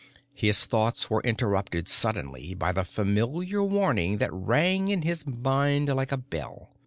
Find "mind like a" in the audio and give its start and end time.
5.27-6.17